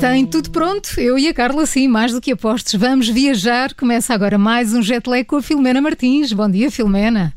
[0.00, 0.98] Tem tudo pronto.
[0.98, 2.72] Eu e a Carla, sim, mais do que apostos.
[2.72, 3.74] Vamos viajar.
[3.74, 6.32] Começa agora mais um jet lag com a Filomena Martins.
[6.32, 7.34] Bom dia, Filomena.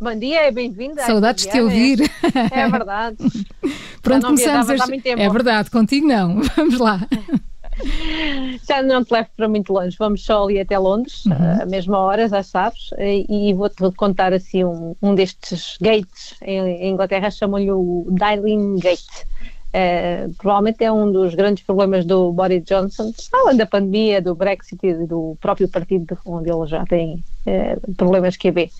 [0.00, 1.02] Bom dia, bem-vinda.
[1.02, 2.08] Saudades de te ouvir.
[2.52, 3.16] É verdade.
[4.00, 4.68] Pronto, começamos.
[4.70, 5.08] Este...
[5.08, 6.40] É verdade, contigo não.
[6.56, 7.00] Vamos lá.
[8.68, 11.62] Já não te levo para muito longe, vamos só ali até Londres, uhum.
[11.62, 16.92] a mesma hora, já sabes, e, vou-te contar assim um, um destes gates em, em
[16.92, 19.26] Inglaterra, chamam-lhe o Dialing Gate.
[19.74, 24.78] Uh, provavelmente é um dos grandes problemas do Boris Johnson, além da pandemia, do Brexit
[24.86, 28.70] e do próprio partido onde ele já tem uh, problemas QB.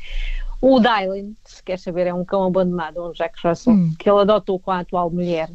[0.60, 3.92] O Dylan, se quer saber, é um cão abandonado, um Jack Russell, hum.
[3.98, 5.50] que ele adotou com a atual mulher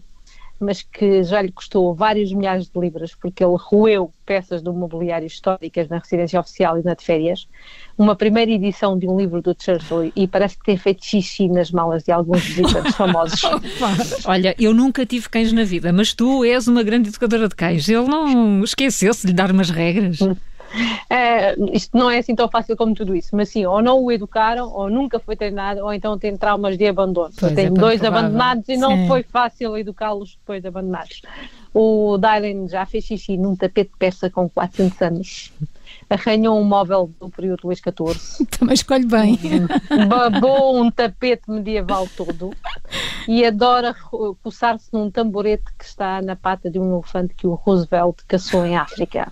[0.59, 5.25] mas que já lhe custou vários milhares de libras, porque ele roeu peças do mobiliário
[5.25, 7.47] históricas na residência oficial e na de férias,
[7.97, 11.71] uma primeira edição de um livro do Churchill e parece que tem feito xixi nas
[11.71, 13.41] malas de alguns visitantes famosos.
[14.25, 17.87] Olha, eu nunca tive cães na vida, mas tu és uma grande educadora de cães.
[17.89, 20.19] Ele não esqueceu-se de lhe dar umas regras.
[21.11, 24.11] É, isto não é assim tão fácil como tudo isso, mas sim, ou não o
[24.11, 27.33] educaram, ou nunca foi treinado, ou então tem traumas de abandono.
[27.37, 28.27] Pois tem é dois provável.
[28.27, 29.07] abandonados e não sim.
[29.07, 31.23] foi fácil educá-los depois de abandonados.
[31.73, 35.53] O Dylan já fez xixi num tapete persa com 400 anos.
[36.09, 38.45] Arranhou um móvel do período Luís XIV.
[38.57, 39.37] Também escolhe bem.
[40.07, 42.51] Babou um tapete medieval todo
[43.27, 43.95] e adora
[44.43, 48.77] coçar-se num tamborete que está na pata de um elefante que o Roosevelt caçou em
[48.77, 49.31] África.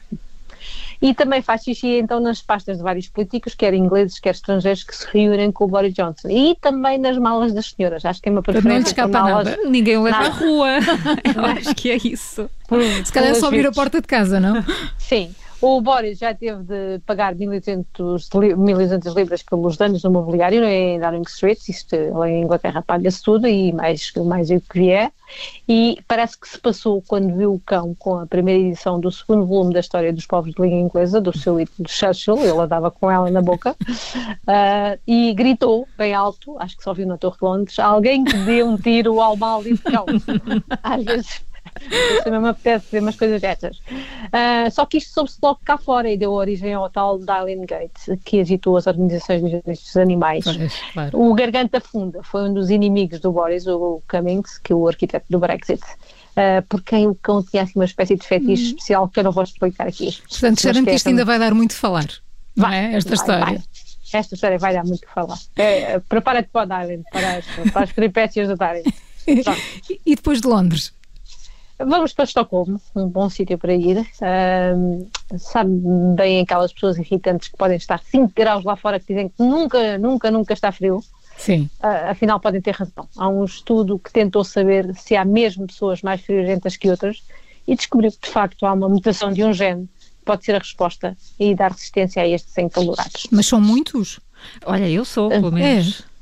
[1.01, 4.95] E também faz xixi então nas pastas de vários políticos, quer ingleses, quer estrangeiros, que
[4.95, 6.29] se reúnem com o Boris Johnson.
[6.29, 8.03] E também nas malas das senhoras.
[8.05, 8.69] Acho que é uma preferência.
[8.69, 9.45] Não lhe escapa malas...
[9.45, 9.69] nada.
[9.69, 10.69] Ninguém o leva à rua.
[11.35, 12.49] Eu acho que é isso.
[12.71, 14.63] Hum, se calhar é só abrir a porta de casa, não?
[14.97, 15.33] Sim.
[15.59, 21.69] O Boris já teve de pagar 1.200 libras pelos danos no mobiliário em Downing Street,
[21.69, 25.11] isto lá em Inglaterra paga-se tudo e mais, mais o que vier,
[25.67, 29.47] e parece que se passou quando viu o cão com a primeira edição do segundo
[29.47, 33.09] volume da história dos povos de língua inglesa, do seu ídolo Churchill, ele andava com
[33.09, 37.43] ela na boca, uh, e gritou bem alto, acho que só viu na Torre de
[37.43, 40.05] Londres, alguém que dê um tiro ao mal de cão.
[40.83, 41.47] Às vezes
[42.23, 43.77] também me apetece ver umas coisas destas.
[43.77, 48.19] Uh, só que isto soube-se logo cá fora e deu origem ao tal Darling Gate,
[48.23, 50.45] que agitou as organizações dos direitos dos animais.
[50.93, 51.19] claro.
[51.19, 55.25] O Garganta Funda foi um dos inimigos do Boris, o Cummings, que é o arquiteto
[55.29, 55.83] do Brexit.
[56.37, 58.67] Uh, por quem o cão tinha assim, uma espécie de fetiche hum.
[58.67, 60.15] especial que eu não vou explicar aqui.
[60.29, 62.07] Portanto, cheira que isto ainda vai dar muito a falar.
[62.55, 62.95] Vai, é?
[62.95, 63.45] Esta vai, história.
[63.45, 63.63] Vai.
[64.13, 65.37] Esta história vai dar muito a falar.
[65.55, 68.83] É, Prepara-te para o Darwin, para as, para as peripécias do Darwin.
[70.05, 70.93] e depois de Londres?
[71.79, 74.03] Vamos para Estocolmo, um bom sítio para ir.
[74.75, 75.07] Um,
[75.37, 75.69] sabe
[76.15, 79.97] bem aquelas pessoas irritantes que podem estar 5 graus lá fora que dizem que nunca,
[79.99, 81.03] nunca, nunca está frio.
[81.37, 81.69] Sim.
[81.79, 83.07] Uh, afinal, podem ter razão.
[83.15, 87.23] Há um estudo que tentou saber se há mesmo pessoas mais friorentas que outras
[87.67, 90.59] e descobriu que, de facto, há uma mutação de um gene que pode ser a
[90.59, 93.27] resposta e dar resistência a estes encalorados.
[93.31, 94.19] Mas são muitos?
[94.65, 96.01] Olha, eu sou, pelo menos.
[96.01, 96.17] É.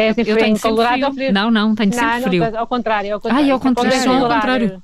[0.00, 1.32] É eu tenho encalorado ou frio?
[1.32, 2.52] Não, não, tenho sempre não, frio.
[2.52, 3.50] Não, ao contrário, ao contrário.
[3.50, 4.12] Ah, ao contrário.
[4.12, 4.82] Ao contrário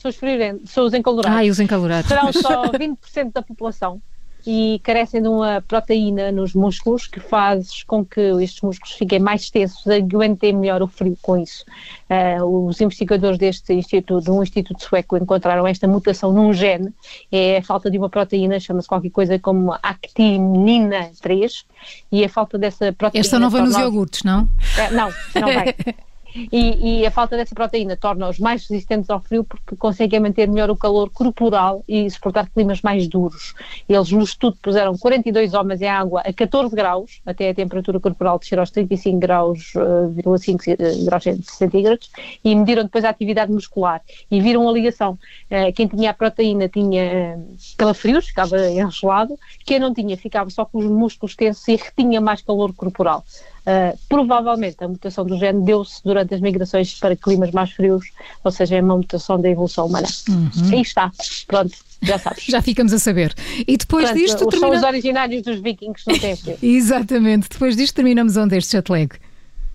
[0.00, 1.38] são os, são os encalorados.
[1.38, 2.08] Ah, os encalorados.
[2.08, 4.00] Serão só 20% da população
[4.46, 9.50] e carecem de uma proteína nos músculos que faz com que estes músculos fiquem mais
[9.50, 11.64] tensos, aguentem melhor o frio com isso.
[12.08, 16.92] Uh, os investigadores deste instituto, de um instituto sueco, encontraram esta mutação num gene,
[17.30, 21.66] é a falta de uma proteína, chama-se qualquer coisa como actinina 3,
[22.10, 23.26] e a falta dessa proteína...
[23.26, 24.44] Esta não vai nos iogurtes, não?
[24.44, 25.74] Uh, não, não vai.
[26.34, 30.70] E, e, a falta dessa proteína torna-os mais resistentes ao frio porque conseguem manter melhor
[30.70, 33.54] o calor corporal e suportar climas mais duros.
[33.88, 38.38] Eles no estudo puseram 42 homens em água a 14 graus, até a temperatura corporal
[38.38, 40.64] descer aos 35 graus, uh, 5
[41.04, 42.10] graus centígrados,
[42.44, 45.18] e mediram depois a atividade muscular e viram a ligação.
[45.50, 47.38] Uh, quem tinha a proteína tinha
[47.76, 52.40] calafrios, ficava engelado, quem não tinha ficava só com os músculos tensos e retinha mais
[52.42, 53.24] calor corporal.
[53.60, 58.06] Uh, provavelmente a mutação do gene deu-se durante as migrações para climas mais frios,
[58.42, 60.08] ou seja, é uma mutação da evolução humana.
[60.28, 60.50] Uhum.
[60.72, 61.10] Aí está,
[61.46, 62.44] pronto, já sabes.
[62.48, 63.34] Já ficamos a saber.
[63.68, 64.46] E depois Portanto, disto.
[64.48, 64.68] Termina...
[64.68, 66.36] São os originários dos vikings, não tem.
[66.62, 69.10] Exatamente, depois disto terminamos onde este jet lag?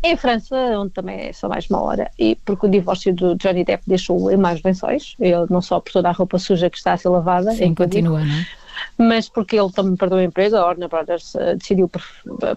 [0.04, 3.64] Em França, onde também é só mais uma hora, e porque o divórcio do Johnny
[3.64, 6.94] Depp deixou em mais lençóis, ele não só por toda a roupa suja que está
[6.94, 8.48] a ser lavada, Sim, continua, não é?
[8.98, 12.02] Mas porque ele também perdeu a empresa, a Warner Brothers uh, decidiu por,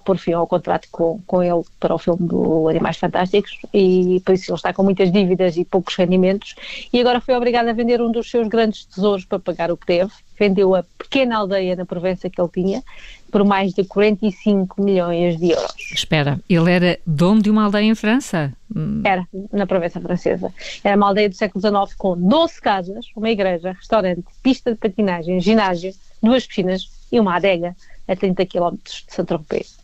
[0.05, 4.35] por fim ao contrato com, com ele para o filme do Animais Fantásticos e por
[4.35, 6.55] isso ele está com muitas dívidas e poucos rendimentos
[6.93, 9.87] e agora foi obrigado a vender um dos seus grandes tesouros para pagar o que
[9.87, 12.83] teve vendeu a pequena aldeia na Provença que ele tinha
[13.31, 15.93] por mais de 45 milhões de euros.
[15.93, 18.53] Espera, ele era dono de uma aldeia em França?
[18.75, 19.03] Hum.
[19.05, 20.53] Era, na Provença Francesa.
[20.83, 25.41] Era uma aldeia do século XIX com 12 casas, uma igreja, restaurante, pista de patinagem,
[25.41, 25.93] ginásio,
[26.23, 27.75] duas piscinas e uma adega
[28.09, 29.79] a 30 km de Saint-Tropez.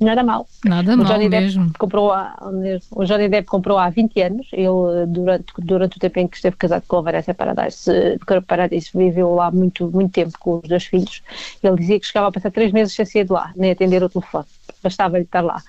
[0.00, 0.48] Não era mal.
[0.64, 1.72] Nada o Johnny mal Depp mesmo.
[1.78, 2.34] Comprou a,
[2.90, 4.48] o Johnny Depp comprou há 20 anos.
[4.52, 7.90] Ele, durante, durante o tempo em que esteve casado com a Vanessa Paradise,
[8.46, 11.22] Paradise viveu lá muito, muito tempo com os dois filhos.
[11.62, 14.08] Ele dizia que chegava a passar três meses sem sair de lá, nem atender o
[14.08, 14.46] telefone.
[14.82, 15.62] Bastava-lhe estar lá.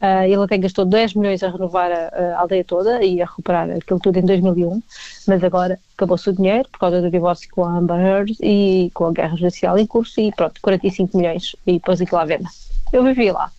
[0.00, 3.70] Uh, ele até gastou 10 milhões a renovar a, a, aldeia toda e a recuperar
[3.70, 4.82] aquilo tudo em 2001,
[5.26, 9.06] mas agora acabou-se o dinheiro por causa do divórcio com a Amber Heard e com
[9.06, 12.48] a guerra judicial em curso e pronto, 45 milhões e pôs aquilo à venda.
[12.92, 13.50] Eu vivi lá,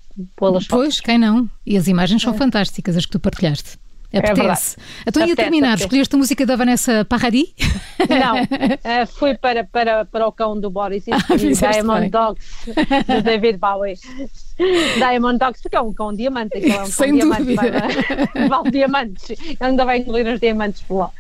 [0.68, 1.50] Pois, quem não?
[1.66, 2.38] E as imagens são é.
[2.38, 3.78] fantásticas, as que tu partilhaste.
[4.12, 4.78] É Apetece.
[4.80, 5.84] É então, ia terminar, apetece.
[5.86, 7.54] escolheste a música da Vanessa Paradis?
[8.10, 11.18] Não, uh, fui para, para, para o cão do Boris e ah,
[11.72, 12.10] Diamond bem.
[12.10, 13.96] Dogs, do David Bowie.
[14.98, 17.62] Diamond Dogs, porque é um cão diamante, é um Sem cão dúvida.
[17.62, 21.12] diamante, vale diamantes, ele ainda vai incluir os diamantes por lá.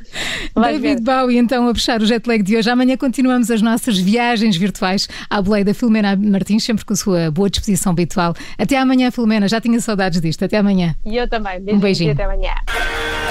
[0.55, 1.01] David ver.
[1.01, 2.69] Bowie, então, a fechar o jet lag de hoje.
[2.69, 7.31] Amanhã continuamos as nossas viagens virtuais à boleia da Filomena Martins, sempre com a sua
[7.31, 8.33] boa disposição habitual.
[8.57, 10.43] Até amanhã, Filomena, já tinha saudades disto.
[10.45, 10.95] Até amanhã.
[11.05, 11.59] E eu também.
[11.59, 12.11] Beijinho um beijinho.
[12.13, 12.53] até amanhã.
[12.77, 13.26] Bye.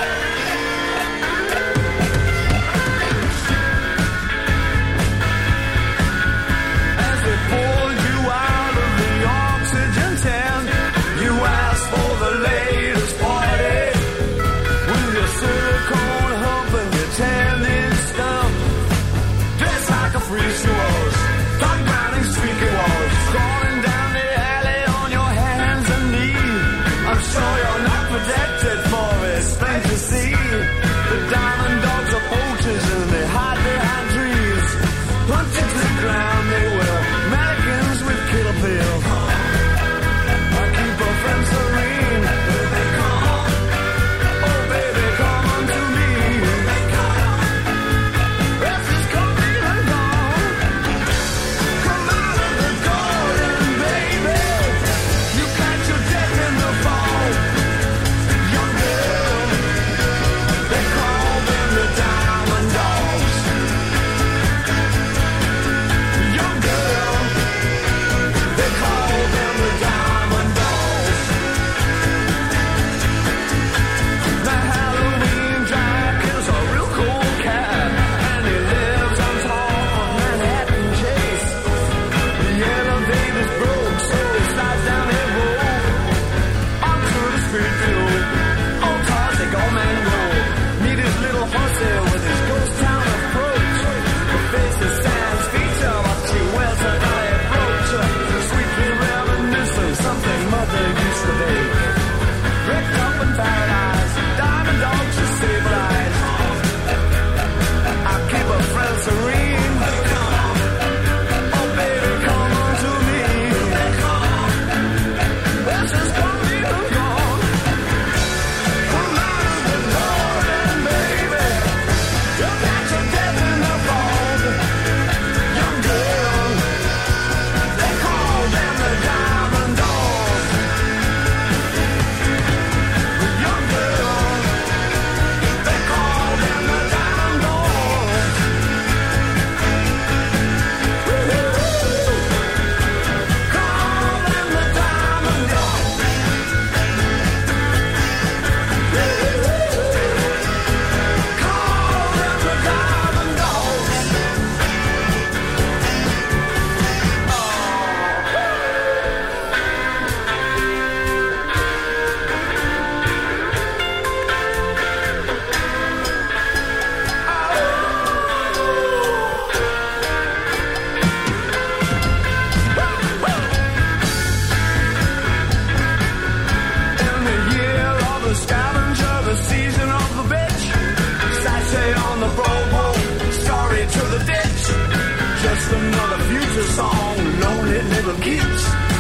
[186.77, 188.96] Song, lonely little kids.